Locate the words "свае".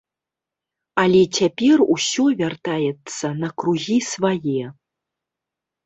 4.13-4.63